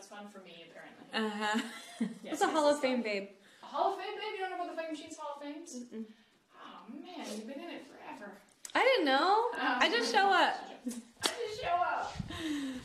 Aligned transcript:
That's 0.00 0.08
fun 0.08 0.28
for 0.32 0.38
me, 0.38 0.64
apparently. 0.64 1.04
Uh 1.12 1.44
huh. 1.44 1.60
Yes, 2.24 2.32
It's 2.32 2.40
a 2.40 2.46
yes, 2.46 2.52
Hall 2.54 2.70
of. 2.70 2.80
Fame 2.80 3.02
babe. 3.02 3.28
A 3.62 3.66
Hall 3.66 3.92
of 3.92 3.98
Fame, 3.98 4.14
babe? 4.14 4.32
You 4.32 4.38
don't 4.38 4.48
know 4.48 4.64
about 4.64 4.74
the 4.74 4.80
Fame 4.82 4.92
Machines 4.92 5.18
Hall 5.18 5.36
of 5.36 5.42
Fames? 5.42 5.76
Oh 6.54 6.90
man, 6.90 7.26
you've 7.36 7.46
been 7.46 7.62
in 7.62 7.68
it 7.68 7.84
forever. 7.86 8.32
I 8.74 8.82
didn't 8.82 9.04
know. 9.04 9.50
I 9.60 9.90
just 9.90 10.10
show 10.10 10.32
up. 10.32 10.54
I 11.22 11.28
just 11.48 11.60
show 11.60 11.68
up. 11.68 12.16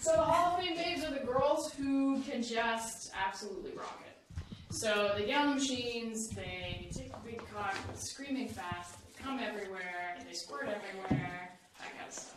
So 0.01 0.11
the 0.11 0.23
Hall 0.23 0.57
of 0.57 0.61
Fame 0.65 0.75
babes 0.75 1.05
are 1.05 1.11
the 1.11 1.25
girls 1.25 1.71
who 1.71 2.19
can 2.23 2.43
just 2.43 3.13
absolutely 3.25 3.71
rock 3.77 4.03
it. 4.05 4.43
So 4.75 5.13
they 5.17 5.27
get 5.27 5.39
on 5.39 5.51
the 5.51 5.55
machines, 5.61 6.27
they 6.31 6.89
take 6.93 7.13
a 7.13 7.19
big 7.25 7.41
cock, 7.53 7.77
screaming 7.93 8.49
fast, 8.49 8.95
they 9.07 9.23
come 9.23 9.39
everywhere, 9.39 10.17
they 10.27 10.33
squirt 10.33 10.63
everywhere, 10.67 11.51
that 11.79 11.97
kind 11.97 12.09
of 12.09 12.13
stuff. 12.13 12.35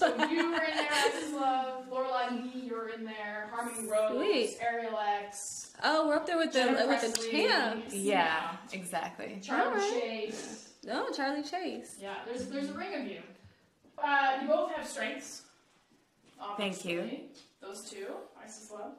So 0.00 0.06
you 0.30 0.36
were 0.50 0.62
in 0.64 0.76
there, 0.76 0.88
Isis 0.90 1.32
Love, 1.34 1.84
Lorelei 1.90 2.30
Lee, 2.30 2.62
you're 2.66 2.88
in 2.88 3.04
there, 3.04 3.50
Harmony 3.52 3.86
Rose, 3.86 4.16
Sweet. 4.16 4.56
Ariel 4.62 4.98
X, 4.98 5.72
Oh, 5.82 6.08
we're 6.08 6.16
up 6.16 6.26
there 6.26 6.38
with 6.38 6.52
the 6.54 6.58
Jenna 6.60 6.86
with 6.86 7.02
the 7.02 7.08
Presley. 7.08 7.30
champs. 7.42 7.94
Yeah, 7.94 8.56
exactly. 8.72 9.38
Charlie 9.42 9.72
Alright. 9.82 10.00
Chase. 10.00 10.68
No, 10.86 11.10
Charlie 11.10 11.42
Chase. 11.42 11.96
Yeah, 12.00 12.14
there's 12.24 12.46
there's 12.46 12.70
a 12.70 12.72
ring 12.72 12.94
of 12.94 13.06
you. 13.06 13.20
Uh, 14.02 14.38
you 14.40 14.48
both 14.48 14.72
have 14.72 14.86
strengths. 14.88 15.42
Thank 16.56 16.82
you. 16.86 17.00
obviously. 17.00 17.28
Those 17.60 17.90
two, 17.90 18.06
Isis 18.42 18.70
love. 18.70 18.92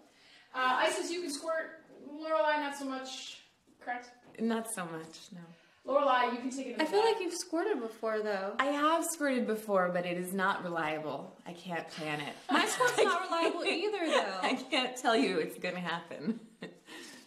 Uh, 0.54 0.76
Isis, 0.82 1.10
you 1.12 1.22
can 1.22 1.32
squirt. 1.32 1.84
Lorelei, 2.12 2.58
not 2.60 2.78
so 2.78 2.86
much. 2.86 3.40
Correct. 3.84 4.10
Not 4.40 4.72
so 4.72 4.86
much, 4.86 5.18
no. 5.34 5.40
Lorelei, 5.86 6.32
you 6.34 6.38
can 6.38 6.50
take 6.52 6.68
it. 6.68 6.76
I 6.82 6.86
feel 6.86 7.02
back. 7.02 7.14
like 7.14 7.22
you've 7.22 7.34
squirted 7.34 7.82
before 7.82 8.22
though. 8.22 8.54
I 8.60 8.66
have 8.66 9.04
squirted 9.06 9.48
before, 9.48 9.90
but 9.92 10.06
it 10.06 10.18
is 10.18 10.32
not 10.34 10.64
reliable. 10.64 11.36
I 11.48 11.54
can't 11.54 11.88
plan 11.90 12.22
it. 12.22 12.34
My 12.52 12.66
squirt's 12.66 12.98
not 12.98 13.24
reliable 13.24 13.64
either 13.66 14.06
though. 14.06 14.38
I 14.44 14.54
can't 14.70 14.96
tell 14.96 15.16
you 15.16 15.38
it's 15.40 15.58
gonna 15.58 15.80
happen. 15.80 16.40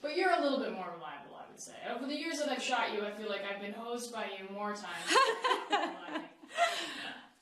But 0.02 0.16
you're 0.18 0.32
a 0.32 0.40
little 0.42 0.58
bit 0.58 0.72
more 0.74 0.84
reliable, 0.94 1.34
I 1.34 1.50
would 1.50 1.58
say. 1.58 1.72
Over 1.90 2.06
the 2.06 2.14
years 2.14 2.38
that 2.38 2.50
I've 2.50 2.62
shot 2.62 2.92
you, 2.92 3.06
I 3.06 3.10
feel 3.12 3.30
like 3.30 3.40
I've 3.50 3.58
been 3.62 3.72
hosed 3.72 4.12
by 4.12 4.26
you 4.38 4.46
more 4.54 4.72
times. 4.74 4.84
I 5.08 5.88
think. 6.12 6.24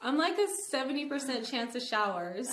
I'm 0.00 0.16
like 0.16 0.38
a 0.38 0.46
70% 0.72 1.50
chance 1.50 1.74
of 1.74 1.82
showers. 1.82 2.48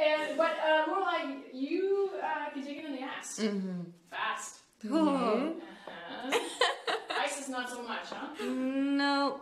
and 0.00 0.36
but 0.36 0.56
uh, 0.58 0.86
Lorelei, 0.88 1.36
you 1.52 2.10
uh, 2.20 2.50
can 2.50 2.64
take 2.64 2.78
it 2.78 2.84
in 2.84 2.92
the 2.96 3.02
ass 3.02 3.38
Mm-hmm. 3.38 3.82
fast. 4.10 4.57
Oh. 4.90 5.54
Uh-huh. 5.86 6.38
Isis, 7.24 7.48
not 7.48 7.68
so 7.68 7.82
much, 7.82 8.06
huh? 8.10 8.28
No, 8.44 9.40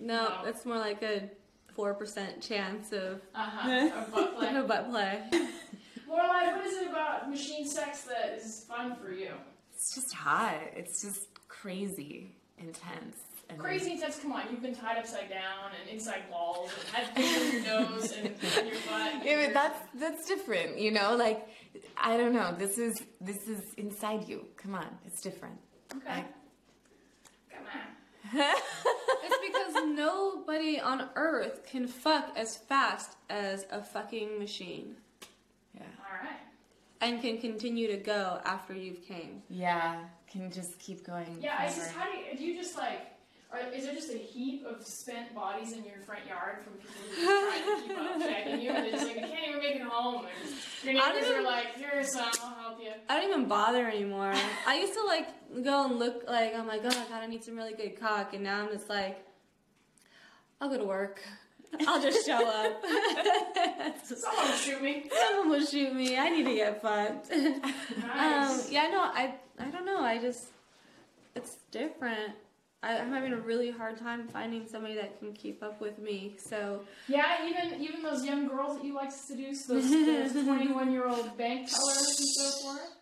no, 0.00 0.28
No. 0.28 0.42
it's 0.46 0.64
more 0.66 0.78
like 0.78 1.02
a 1.02 1.30
4% 1.76 2.46
chance 2.46 2.92
of 2.92 3.20
Uh 3.34 3.38
huh. 3.50 3.90
Of 3.96 4.12
butt 4.12 4.36
play. 4.38 4.54
a 4.56 4.62
butt 4.62 4.90
play. 4.90 5.22
Lorelei, 6.08 6.52
what 6.56 6.66
is 6.66 6.78
it 6.78 6.88
about 6.88 7.28
machine 7.30 7.66
sex 7.66 8.02
that 8.02 8.38
is 8.38 8.64
fun 8.68 8.96
for 8.96 9.10
you? 9.12 9.30
It's 9.74 9.94
just 9.94 10.12
hot. 10.14 10.56
It's 10.74 11.02
just 11.02 11.26
crazy, 11.48 12.36
intense. 12.58 13.16
And 13.48 13.58
Crazy 13.58 13.92
intense, 13.92 14.18
come 14.18 14.32
on, 14.32 14.42
you've 14.50 14.60
been 14.60 14.74
tied 14.74 14.98
upside 14.98 15.28
down 15.30 15.70
and 15.80 15.88
inside 15.88 16.22
walls 16.30 16.70
and 16.78 16.96
had 16.96 17.14
things 17.14 17.64
on 17.64 17.80
your 17.80 17.90
nose 17.90 18.12
and 18.12 18.26
in 18.26 18.66
your 18.66 18.76
butt. 18.88 19.12
and 19.14 19.24
Yeah, 19.24 19.44
but 19.46 19.54
that's 19.54 19.80
that's 19.94 20.26
different, 20.26 20.78
you 20.78 20.90
know. 20.90 21.14
Like, 21.16 21.46
I 21.96 22.16
don't 22.16 22.32
know. 22.34 22.54
This 22.58 22.76
is 22.76 23.00
this 23.20 23.36
is 23.48 23.60
inside 23.76 24.28
you. 24.28 24.46
Come 24.56 24.74
on, 24.74 24.86
it's 25.06 25.20
different. 25.22 25.58
Okay. 25.96 26.24
Come 27.50 27.64
on. 27.72 28.54
It's 29.24 29.38
because 29.48 29.84
nobody 29.94 30.80
on 30.80 31.08
earth 31.14 31.64
can 31.66 31.86
fuck 31.86 32.32
as 32.36 32.56
fast 32.56 33.16
as 33.30 33.64
a 33.70 33.82
fucking 33.82 34.38
machine 34.38 34.96
Yeah, 35.74 35.82
Alright. 36.12 36.36
and 37.00 37.20
can 37.22 37.38
continue 37.38 37.86
to 37.88 37.96
go 37.96 38.40
after 38.44 38.74
you've 38.74 39.02
came. 39.02 39.42
yeah. 39.48 40.00
Can 40.28 40.50
just 40.50 40.78
keep 40.80 41.06
going. 41.06 41.38
Yeah, 41.40 41.54
Isis, 41.60 41.84
forever. 41.92 41.98
how 42.00 42.12
do 42.12 42.18
you, 42.18 42.36
do 42.36 42.44
you 42.44 42.55
is 43.74 43.84
there 43.84 43.94
just 43.94 44.12
a 44.12 44.18
heap 44.18 44.66
of 44.66 44.84
spent 44.84 45.34
bodies 45.34 45.72
in 45.72 45.84
your 45.84 45.98
front 46.04 46.26
yard 46.26 46.58
from 46.64 46.74
people 46.74 46.94
who 47.14 47.28
are 47.28 47.50
trying 47.50 47.82
to 47.82 47.88
keep 47.88 47.98
up 47.98 48.20
shagging 48.20 48.62
you? 48.62 48.70
And 48.70 48.84
they're 48.84 48.92
just 48.92 49.06
like, 49.06 49.16
I 49.18 49.20
can't 49.20 49.48
even 49.48 49.60
make 49.60 49.76
it 49.76 49.82
home. 49.82 50.26
And 50.86 50.96
your 50.96 51.14
neighbors 51.14 51.30
are 51.30 51.42
like, 51.42 51.76
here, 51.76 52.02
son, 52.04 52.28
I'll 52.42 52.54
help 52.54 52.80
you. 52.82 52.90
I 53.08 53.20
don't 53.20 53.28
even 53.30 53.46
bother 53.46 53.88
anymore. 53.88 54.34
I 54.66 54.78
used 54.78 54.94
to 54.94 55.04
like 55.04 55.28
go 55.64 55.86
and 55.86 55.98
look 55.98 56.24
like 56.28 56.54
I'm 56.54 56.66
like, 56.66 56.80
oh 56.84 56.88
my 56.88 57.06
god, 57.08 57.22
I 57.22 57.26
need 57.26 57.44
some 57.44 57.56
really 57.56 57.74
good 57.74 57.98
cock, 57.98 58.34
and 58.34 58.42
now 58.42 58.62
I'm 58.62 58.68
just 58.70 58.88
like, 58.88 59.24
I'll 60.60 60.68
go 60.68 60.78
to 60.78 60.84
work. 60.84 61.22
I'll 61.86 62.00
just 62.00 62.26
show 62.26 62.46
up. 62.46 62.84
Someone 64.04 64.46
will 64.46 64.56
shoot 64.56 64.82
me. 64.82 65.10
Someone 65.12 65.50
will 65.50 65.66
shoot 65.66 65.94
me. 65.94 66.16
I 66.16 66.28
need 66.28 66.44
to 66.44 66.54
get 66.54 66.80
fucked. 66.80 67.30
um, 67.32 68.60
yeah, 68.70 68.88
no, 68.88 69.00
I 69.00 69.34
I 69.58 69.70
don't 69.70 69.84
know. 69.84 70.00
I 70.00 70.18
just 70.18 70.46
it's 71.34 71.56
different. 71.70 72.32
I, 72.86 72.98
I'm 72.98 73.10
having 73.12 73.32
a 73.32 73.36
really 73.36 73.70
hard 73.70 73.98
time 73.98 74.28
finding 74.28 74.66
somebody 74.66 74.94
that 74.94 75.18
can 75.18 75.32
keep 75.32 75.62
up 75.62 75.80
with 75.80 75.98
me. 75.98 76.36
So 76.38 76.82
Yeah, 77.08 77.46
even 77.48 77.82
even 77.82 78.02
those 78.02 78.24
young 78.24 78.46
girls 78.46 78.76
that 78.76 78.84
you 78.84 78.94
like 78.94 79.10
to 79.10 79.16
seduce, 79.16 79.66
those, 79.66 79.90
those 79.90 80.32
21 80.44 80.92
year 80.92 81.08
old 81.08 81.36
bank 81.36 81.68
tellers 81.68 82.16
and 82.18 82.28
so 82.28 82.50
forth. 82.62 82.92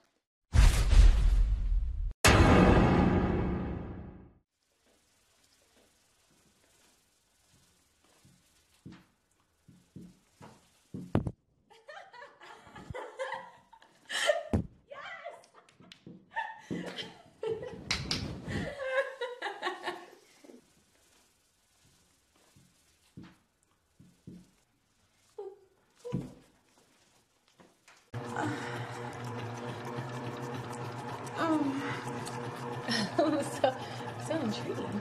so 16.69 16.75
so 34.65 34.71
intriguing. 34.71 35.01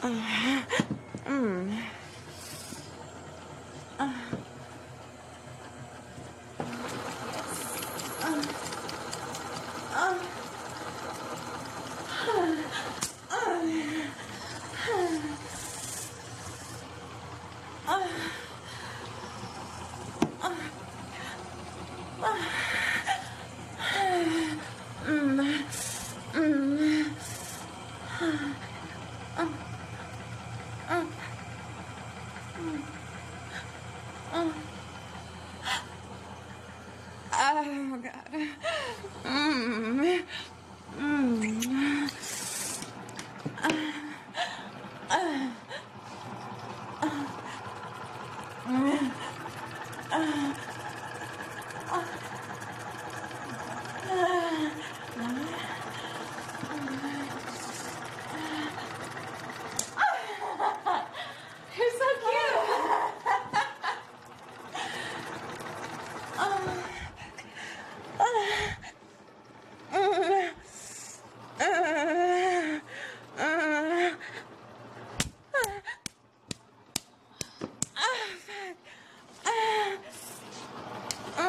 Oh 0.00 0.57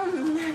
Mm-hmm. 0.09 0.45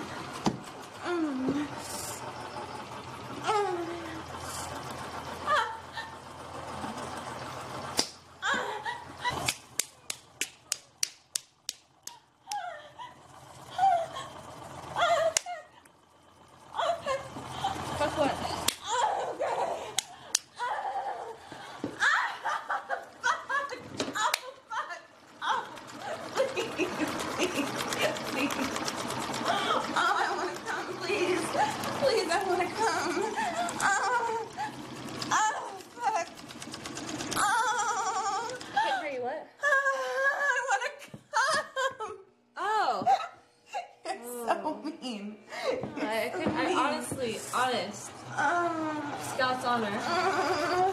Uh, 49.65 49.71
Scott's 49.71 49.85
honor. 49.85 49.99
uh, 49.99 50.93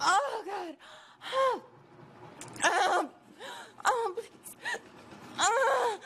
Oh, 0.00 0.42
God. 0.46 0.74
Oh, 2.64 3.08
oh, 3.84 4.12
please. 4.16 4.56
Oh, 5.38 5.98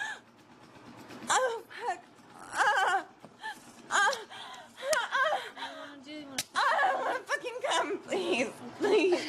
oh, 1.31 1.63
fuck. 1.87 2.03
Oh, 2.55 3.05
oh, 3.91 4.17
oh. 5.11 5.39
I 6.55 6.59
don't 6.83 7.01
want 7.01 7.17
to 7.17 7.23
fucking 7.33 7.59
come. 7.67 7.99
Please. 8.09 8.49
please. 8.79 9.21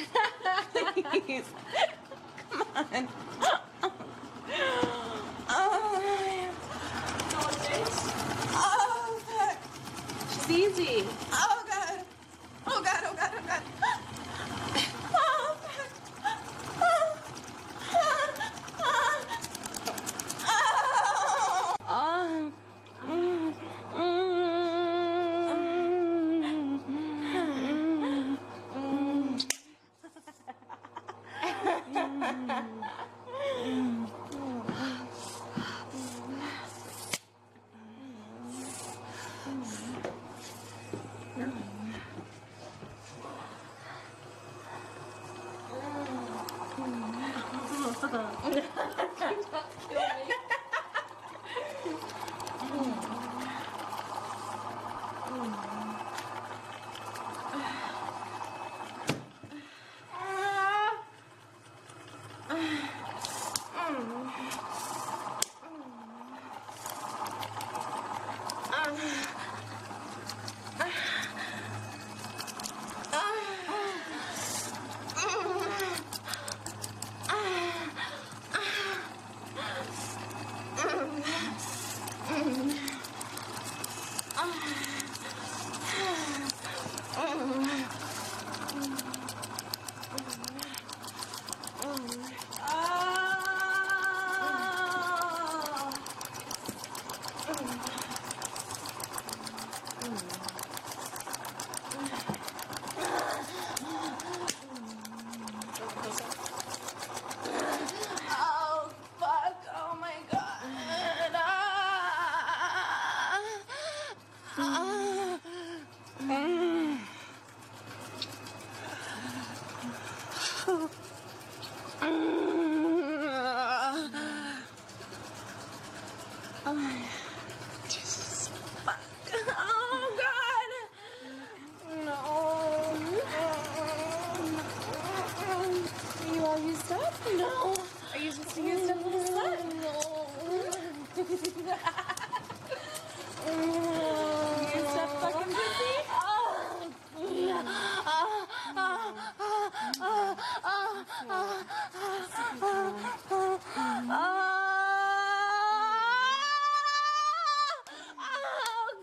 Oh, 148.78 149.14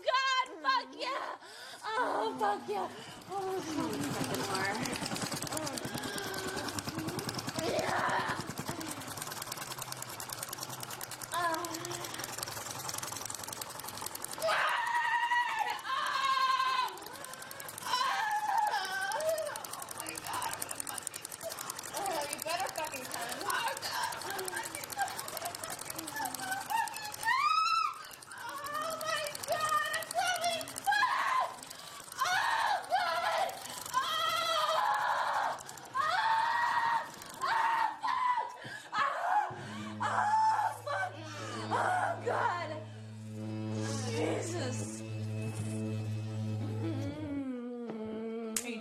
God, 0.04 0.48
fuck 0.62 0.88
yeah. 0.98 1.08
Oh, 1.98 2.34
fuck 2.38 2.60
yeah. 2.68 2.88
Oh. 3.32 5.03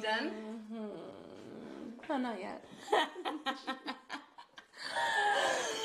Done? 0.04 0.32
Oh, 2.10 2.18
not 2.18 2.38
yet. 2.38 2.62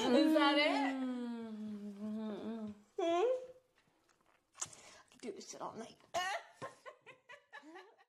Is 0.01 0.33
that 0.35 0.59
it? 0.59 0.91
Hmm. 0.91 1.47
Hmm. 2.99 3.29
I 4.61 5.13
could 5.13 5.21
do 5.23 5.31
this 5.37 5.55
all 5.61 5.75
night. 5.79 6.08